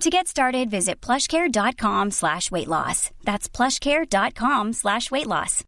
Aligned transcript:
To 0.00 0.10
get 0.10 0.26
started, 0.26 0.70
visit 0.70 1.00
plushcare.com 1.00 2.10
slash 2.10 2.50
weight 2.50 2.68
loss. 2.68 3.10
That's 3.24 3.48
plushcare.com 3.48 4.72
slash 4.72 5.10
weight 5.10 5.26
loss. 5.26 5.64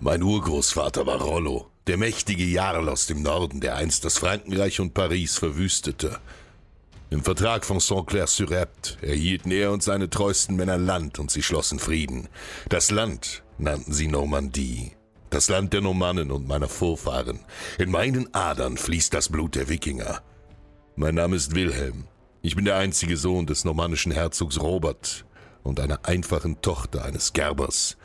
Mein 0.00 0.22
Urgroßvater 0.22 1.06
war 1.06 1.20
Rollo, 1.20 1.66
der 1.88 1.96
mächtige 1.96 2.44
Jarl 2.44 2.88
aus 2.88 3.06
dem 3.06 3.22
Norden, 3.22 3.60
der 3.60 3.74
einst 3.76 4.04
das 4.04 4.16
Frankenreich 4.18 4.78
und 4.78 4.94
Paris 4.94 5.36
verwüstete. 5.38 6.20
Im 7.10 7.24
Vertrag 7.24 7.64
von 7.64 7.80
Saint-Clair-sur-Epte 7.80 8.98
erhielten 9.00 9.50
er 9.50 9.72
und 9.72 9.82
seine 9.82 10.08
treuesten 10.08 10.54
Männer 10.54 10.78
Land 10.78 11.18
und 11.18 11.32
sie 11.32 11.42
schlossen 11.42 11.80
Frieden. 11.80 12.28
Das 12.68 12.92
Land 12.92 13.42
nannten 13.58 13.92
sie 13.92 14.06
Normandie. 14.06 14.92
Das 15.30 15.48
Land 15.48 15.72
der 15.72 15.80
Normannen 15.80 16.30
und 16.30 16.46
meiner 16.46 16.68
Vorfahren. 16.68 17.40
In 17.78 17.90
meinen 17.90 18.32
Adern 18.34 18.76
fließt 18.76 19.12
das 19.12 19.28
Blut 19.30 19.56
der 19.56 19.68
Wikinger. 19.68 20.22
Mein 21.00 21.14
Name 21.14 21.36
ist 21.36 21.54
Wilhelm. 21.54 22.08
Ich 22.42 22.56
bin 22.56 22.64
der 22.64 22.74
einzige 22.74 23.16
Sohn 23.16 23.46
des 23.46 23.64
normannischen 23.64 24.10
Herzogs 24.10 24.60
Robert 24.60 25.24
und 25.62 25.78
einer 25.78 26.00
einfachen 26.02 26.60
Tochter 26.60 27.04
eines 27.04 27.32
Gerbers. 27.32 27.96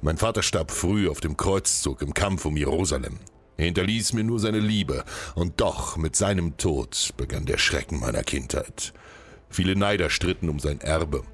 Mein 0.00 0.16
Vater 0.16 0.42
starb 0.42 0.70
früh 0.70 1.10
auf 1.10 1.20
dem 1.20 1.36
Kreuzzug 1.36 2.00
im 2.00 2.14
Kampf 2.14 2.46
um 2.46 2.56
Jerusalem. 2.56 3.18
Er 3.58 3.66
hinterließ 3.66 4.14
mir 4.14 4.24
nur 4.24 4.40
seine 4.40 4.60
Liebe, 4.60 5.04
und 5.34 5.60
doch 5.60 5.98
mit 5.98 6.16
seinem 6.16 6.56
Tod 6.56 7.12
begann 7.18 7.44
der 7.44 7.58
Schrecken 7.58 8.00
meiner 8.00 8.22
Kindheit. 8.22 8.94
Viele 9.50 9.76
Neider 9.76 10.08
stritten 10.08 10.48
um 10.48 10.58
sein 10.58 10.80
Erbe. 10.80 11.24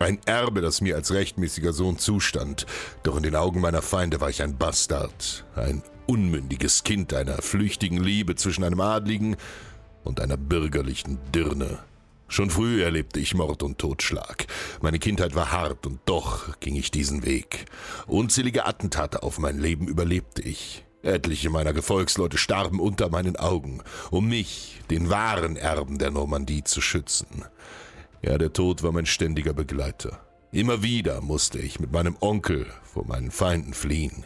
Ein 0.00 0.18
Erbe, 0.26 0.60
das 0.60 0.82
mir 0.82 0.96
als 0.96 1.14
rechtmäßiger 1.14 1.72
Sohn 1.72 1.96
zustand, 1.96 2.66
doch 3.04 3.16
in 3.16 3.22
den 3.22 3.36
Augen 3.36 3.62
meiner 3.62 3.80
Feinde 3.80 4.20
war 4.20 4.28
ich 4.28 4.42
ein 4.42 4.58
Bastard, 4.58 5.46
ein 5.56 5.82
unmündiges 6.06 6.84
Kind 6.84 7.14
einer 7.14 7.40
flüchtigen 7.40 8.02
Liebe 8.02 8.34
zwischen 8.34 8.64
einem 8.64 8.82
Adligen 8.82 9.36
und 10.04 10.20
einer 10.20 10.36
bürgerlichen 10.36 11.18
Dirne. 11.34 11.78
Schon 12.28 12.48
früh 12.48 12.82
erlebte 12.82 13.20
ich 13.20 13.34
Mord 13.34 13.62
und 13.62 13.78
Totschlag. 13.78 14.46
Meine 14.80 14.98
Kindheit 14.98 15.34
war 15.34 15.52
hart 15.52 15.86
und 15.86 16.00
doch 16.06 16.58
ging 16.60 16.76
ich 16.76 16.90
diesen 16.90 17.26
Weg. 17.26 17.66
Unzählige 18.06 18.64
Attentate 18.64 19.22
auf 19.22 19.38
mein 19.38 19.58
Leben 19.58 19.86
überlebte 19.86 20.40
ich. 20.40 20.82
Etliche 21.02 21.50
meiner 21.50 21.74
Gefolgsleute 21.74 22.38
starben 22.38 22.80
unter 22.80 23.10
meinen 23.10 23.36
Augen, 23.36 23.82
um 24.10 24.28
mich, 24.28 24.80
den 24.88 25.10
wahren 25.10 25.56
Erben 25.56 25.98
der 25.98 26.10
Normandie, 26.10 26.64
zu 26.64 26.80
schützen. 26.80 27.44
Ja, 28.22 28.38
der 28.38 28.52
Tod 28.52 28.82
war 28.82 28.92
mein 28.92 29.06
ständiger 29.06 29.52
Begleiter. 29.52 30.20
Immer 30.52 30.82
wieder 30.82 31.20
musste 31.20 31.58
ich 31.58 31.80
mit 31.80 31.92
meinem 31.92 32.16
Onkel 32.20 32.66
vor 32.82 33.06
meinen 33.06 33.30
Feinden 33.30 33.74
fliehen. 33.74 34.24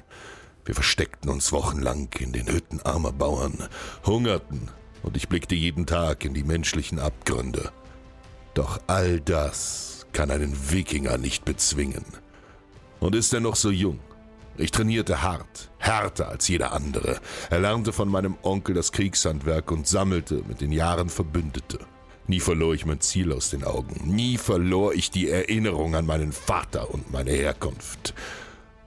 Wir 0.64 0.74
versteckten 0.74 1.30
uns 1.30 1.50
wochenlang 1.50 2.08
in 2.18 2.32
den 2.32 2.46
Hütten 2.46 2.80
armer 2.82 3.12
Bauern, 3.12 3.68
hungerten 4.04 4.70
und 5.06 5.16
ich 5.16 5.28
blickte 5.28 5.54
jeden 5.54 5.86
Tag 5.86 6.24
in 6.24 6.34
die 6.34 6.44
menschlichen 6.44 6.98
Abgründe. 6.98 7.70
Doch 8.54 8.80
all 8.86 9.20
das 9.20 10.06
kann 10.12 10.30
einen 10.30 10.70
Wikinger 10.70 11.16
nicht 11.16 11.44
bezwingen. 11.44 12.04
Und 13.00 13.14
ist 13.14 13.32
er 13.32 13.40
noch 13.40 13.56
so 13.56 13.70
jung? 13.70 14.00
Ich 14.58 14.70
trainierte 14.70 15.22
hart, 15.22 15.70
härter 15.78 16.30
als 16.30 16.48
jeder 16.48 16.72
andere, 16.72 17.20
erlernte 17.50 17.92
von 17.92 18.08
meinem 18.08 18.36
Onkel 18.42 18.74
das 18.74 18.90
Kriegshandwerk 18.90 19.70
und 19.70 19.86
sammelte 19.86 20.42
mit 20.48 20.60
den 20.60 20.72
Jahren 20.72 21.08
Verbündete. 21.08 21.78
Nie 22.26 22.40
verlor 22.40 22.74
ich 22.74 22.86
mein 22.86 23.00
Ziel 23.00 23.32
aus 23.32 23.50
den 23.50 23.62
Augen, 23.62 24.00
nie 24.06 24.38
verlor 24.38 24.94
ich 24.94 25.10
die 25.10 25.28
Erinnerung 25.28 25.94
an 25.94 26.06
meinen 26.06 26.32
Vater 26.32 26.92
und 26.92 27.12
meine 27.12 27.30
Herkunft. 27.30 28.14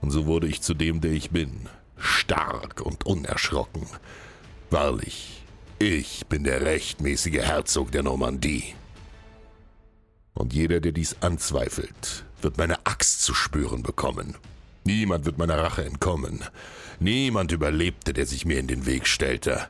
Und 0.02 0.10
so 0.10 0.26
wurde 0.26 0.48
ich 0.48 0.60
zu 0.60 0.74
dem, 0.74 1.00
der 1.00 1.12
ich 1.12 1.30
bin, 1.30 1.68
stark 1.96 2.82
und 2.82 3.06
unerschrocken. 3.06 3.86
Wahrlich, 4.70 5.39
ich 5.80 6.26
bin 6.26 6.44
der 6.44 6.60
rechtmäßige 6.60 7.38
Herzog 7.38 7.90
der 7.90 8.02
Normandie. 8.02 8.74
Und 10.34 10.52
jeder, 10.52 10.78
der 10.80 10.92
dies 10.92 11.16
anzweifelt, 11.22 12.26
wird 12.42 12.58
meine 12.58 12.86
Axt 12.86 13.22
zu 13.22 13.32
spüren 13.32 13.82
bekommen. 13.82 14.36
Niemand 14.84 15.24
wird 15.24 15.38
meiner 15.38 15.58
Rache 15.58 15.84
entkommen. 15.84 16.44
Niemand 16.98 17.50
überlebte, 17.52 18.12
der 18.12 18.26
sich 18.26 18.44
mir 18.44 18.58
in 18.58 18.68
den 18.68 18.84
Weg 18.84 19.06
stellte. 19.06 19.68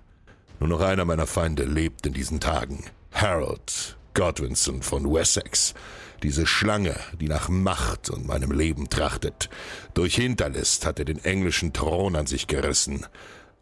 Nur 0.59 0.69
noch 0.69 0.81
einer 0.81 1.04
meiner 1.04 1.28
Feinde 1.28 1.65
lebt 1.65 2.04
in 2.06 2.12
diesen 2.12 2.41
Tagen. 2.41 2.84
Harold 3.12 3.97
Godwinson 4.15 4.82
von 4.82 5.04
Wessex. 5.12 5.75
Diese 6.25 6.47
Schlange, 6.47 6.97
die 7.21 7.28
nach 7.28 7.48
Macht 7.48 8.10
und 8.10 8.27
meinem 8.27 8.50
Leben 8.50 8.91
trachtet. 8.91 9.48
Durch 9.94 10.16
Hinterlist 10.16 10.84
hat 10.87 10.98
er 10.98 11.04
den 11.04 11.25
englischen 11.25 11.72
Thron 11.72 12.16
an 12.16 12.27
sich 12.27 12.48
gerissen. 12.48 13.06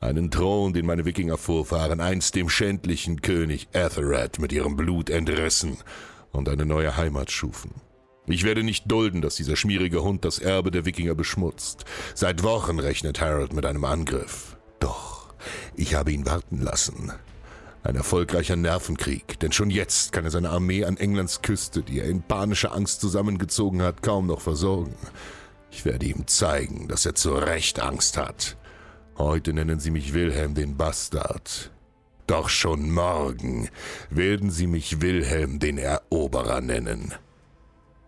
Einen 0.01 0.31
Thron, 0.31 0.73
den 0.73 0.87
meine 0.87 1.05
Wikingervorfahren 1.05 2.01
einst 2.01 2.37
dem 2.37 2.49
schändlichen 2.49 3.21
König 3.21 3.69
Ethelred 3.73 4.39
mit 4.39 4.53
ihrem 4.53 4.77
Blut 4.77 5.11
entrissen 5.11 5.79
und 6.31 6.49
eine 6.49 6.67
neue 6.67 6.97
Heimat 6.97 7.33
schufen. 7.33 7.73
Ich 8.27 8.45
werde 8.45 8.63
nicht 8.63 8.91
dulden, 8.91 9.23
dass 9.23 9.37
dieser 9.37 9.57
schmierige 9.57 10.03
Hund 10.03 10.25
das 10.25 10.39
Erbe 10.39 10.71
der 10.71 10.85
Wikinger 10.85 11.15
beschmutzt. 11.15 11.85
Seit 12.15 12.43
Wochen 12.43 12.79
rechnet 12.79 13.21
Harold 13.21 13.55
mit 13.55 13.65
einem 13.65 13.85
Angriff. 13.85 14.57
Doch, 14.79 15.35
ich 15.75 15.95
habe 15.95 16.13
ihn 16.13 16.27
warten 16.27 16.61
lassen. 16.61 17.11
Ein 17.83 17.97
erfolgreicher 17.97 18.57
Nervenkrieg, 18.57 19.41
denn 19.41 19.51
schon 19.51 19.71
jetzt 19.71 20.13
kann 20.13 20.25
er 20.25 20.31
seine 20.31 20.51
Armee 20.51 20.85
an 20.85 20.99
Englands 20.99 21.43
Küste, 21.43 21.83
die 21.83 22.01
er 22.01 22.07
in 22.07 22.23
panischer 22.23 22.75
Angst 22.75 23.01
zusammengezogen 23.01 23.83
hat, 23.83 24.03
kaum 24.03 24.27
noch 24.27 24.43
versorgen. 24.43 24.95
Ich 25.71 25.85
werde 25.87 26.07
ihm 26.07 26.27
zeigen, 26.27 26.87
dass 26.87 27.07
er 27.07 27.15
zu 27.15 27.33
Recht 27.33 27.81
Angst 27.81 28.17
hat. 28.19 28.58
Heute 29.19 29.53
nennen 29.53 29.81
Sie 29.81 29.91
mich 29.91 30.15
Wilhelm 30.15 30.55
den 30.55 30.77
Bastard. 30.77 31.73
Doch 32.29 32.49
schon 32.49 32.89
morgen 32.89 33.69
werden 34.11 34.53
Sie 34.53 34.69
mich 34.69 35.01
Wilhelm 35.01 35.59
den 35.59 35.77
Eroberer 35.77 36.61
nennen. 36.61 37.13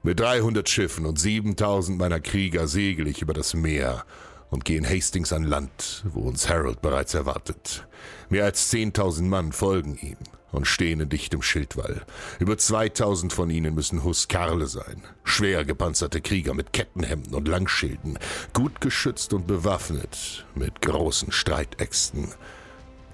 Mit 0.04 0.20
300 0.20 0.68
Schiffen 0.68 1.06
und 1.06 1.18
7000 1.18 1.98
meiner 1.98 2.20
Krieger 2.20 2.68
segel 2.68 3.08
ich 3.08 3.22
über 3.22 3.34
das 3.34 3.54
Meer 3.54 4.04
und 4.50 4.64
gehe 4.64 4.78
in 4.78 4.88
Hastings 4.88 5.32
an 5.32 5.42
Land, 5.42 6.04
wo 6.12 6.20
uns 6.20 6.48
Harold 6.48 6.80
bereits 6.80 7.14
erwartet. 7.14 7.88
Mehr 8.28 8.44
als 8.44 8.72
10.000 8.72 9.22
Mann 9.22 9.50
folgen 9.50 9.96
ihm 9.96 10.18
und 10.52 10.66
stehen 10.66 11.00
in 11.00 11.08
dichtem 11.08 11.42
Schildwall. 11.42 12.02
Über 12.38 12.58
2000 12.58 13.32
von 13.32 13.50
ihnen 13.50 13.74
müssen 13.74 14.04
Huskarle 14.04 14.66
sein. 14.66 15.02
Schwer 15.24 15.64
gepanzerte 15.64 16.20
Krieger 16.20 16.54
mit 16.54 16.72
Kettenhemden 16.72 17.34
und 17.34 17.48
Langschilden, 17.48 18.18
gut 18.52 18.80
geschützt 18.80 19.32
und 19.32 19.46
bewaffnet 19.46 20.46
mit 20.54 20.82
großen 20.82 21.32
Streitäxten. 21.32 22.28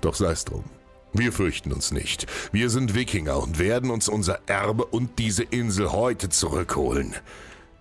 Doch 0.01 0.15
sei's 0.15 0.45
drum. 0.45 0.65
Wir 1.13 1.33
fürchten 1.33 1.73
uns 1.73 1.93
nicht. 1.93 2.27
Wir 2.53 2.69
sind 2.69 2.95
Wikinger 2.95 3.39
und 3.39 3.59
werden 3.59 3.91
uns 3.91 4.09
unser 4.09 4.41
Erbe 4.47 4.85
und 4.85 5.19
diese 5.19 5.45
Insel 5.45 5.93
heute 5.93 6.29
zurückholen. 6.29 7.15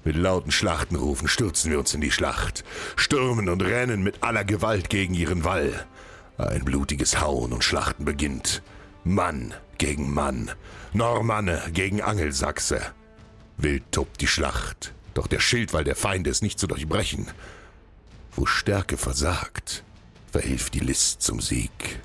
Mit 0.06 0.16
lauten 0.16 0.52
Schlachtenrufen 0.52 1.28
stürzen 1.28 1.72
wir 1.72 1.80
uns 1.80 1.94
in 1.94 2.00
die 2.00 2.12
Schlacht, 2.12 2.64
stürmen 2.96 3.50
und 3.50 3.62
rennen 3.62 4.04
mit 4.04 4.24
aller 4.24 4.46
Gewalt 4.46 4.90
gegen 4.90 5.16
ihren 5.16 5.44
Wall. 5.44 5.86
Ein 6.38 6.64
blutiges 6.64 7.20
Hauen 7.20 7.52
und 7.52 7.64
Schlachten 7.64 8.06
beginnt. 8.06 8.62
Mann 9.08 9.54
gegen 9.78 10.12
Mann, 10.12 10.50
Normanne 10.92 11.62
gegen 11.72 12.02
Angelsachse. 12.02 12.82
Wild 13.56 13.84
tobt 13.92 14.20
die 14.20 14.28
Schlacht, 14.28 14.96
doch 15.14 15.28
der 15.28 15.40
Schildwall 15.40 15.84
der 15.84 15.96
Feinde 15.96 16.32
ist 16.32 16.42
nicht 16.42 16.58
zu 16.58 16.66
durchbrechen. 16.66 17.28
Wo 18.36 18.48
Stärke 18.48 18.98
versagt, 18.98 19.84
verhilft 20.32 20.74
die 20.74 20.80
List 20.80 21.22
zum 21.22 21.40
Sieg. 21.40 22.02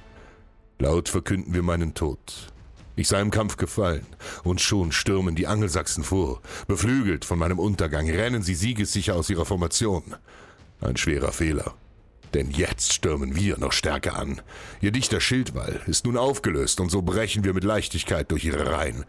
Laut 0.78 1.08
verkünden 1.08 1.54
wir 1.54 1.62
meinen 1.62 1.94
Tod. 1.94 2.52
Ich 2.96 3.08
sei 3.08 3.22
im 3.22 3.30
Kampf 3.30 3.56
gefallen, 3.56 4.04
und 4.44 4.60
schon 4.60 4.92
stürmen 4.92 5.34
die 5.34 5.46
Angelsachsen 5.46 6.04
vor. 6.04 6.42
Beflügelt 6.68 7.24
von 7.24 7.38
meinem 7.38 7.58
Untergang 7.58 8.10
rennen 8.10 8.42
sie 8.42 8.54
siegessicher 8.54 9.14
aus 9.16 9.30
ihrer 9.30 9.46
Formation. 9.46 10.16
Ein 10.82 10.98
schwerer 10.98 11.32
Fehler. 11.32 11.74
Denn 12.34 12.50
jetzt 12.50 12.92
stürmen 12.92 13.34
wir 13.34 13.58
noch 13.58 13.72
stärker 13.72 14.16
an. 14.16 14.40
Ihr 14.80 14.92
dichter 14.92 15.20
Schildwall 15.20 15.80
ist 15.86 16.06
nun 16.06 16.16
aufgelöst, 16.16 16.80
und 16.80 16.90
so 16.90 17.02
brechen 17.02 17.44
wir 17.44 17.54
mit 17.54 17.64
Leichtigkeit 17.64 18.30
durch 18.30 18.44
ihre 18.44 18.70
Reihen, 18.70 19.04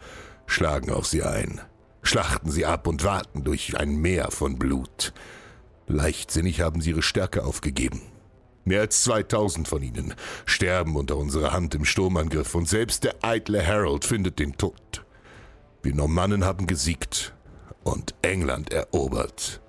schlagen 0.47 0.91
auf 0.91 1.05
sie 1.05 1.23
ein, 1.23 1.61
schlachten 2.01 2.49
sie 2.49 2.65
ab 2.65 2.87
und 2.87 3.03
warten 3.03 3.43
durch 3.43 3.77
ein 3.79 3.95
Meer 3.95 4.31
von 4.31 4.57
Blut. 4.57 5.13
Leichtsinnig 5.87 6.61
haben 6.61 6.81
sie 6.81 6.91
ihre 6.91 7.03
Stärke 7.03 7.43
aufgegeben. 7.43 8.01
Mehr 8.63 8.81
als 8.81 9.03
2000 9.03 9.67
von 9.67 9.81
ihnen 9.81 10.13
sterben 10.45 10.95
unter 10.95 11.17
unserer 11.17 11.51
Hand 11.51 11.73
im 11.73 11.85
Sturmangriff 11.85 12.53
und 12.53 12.69
selbst 12.69 13.03
der 13.03 13.15
eitle 13.23 13.65
Harold 13.65 14.05
findet 14.05 14.39
den 14.39 14.57
Tod. 14.57 15.03
Wir 15.81 15.95
Normannen 15.95 16.45
haben 16.45 16.67
gesiegt 16.67 17.33
und 17.83 18.13
England 18.21 18.71
erobert. 18.71 19.61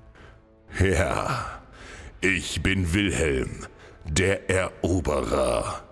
Ja, 0.79 1.62
ich 2.23 2.63
bin 2.63 2.95
Wilhelm, 2.95 3.67
der 4.05 4.49
Eroberer. 4.49 5.92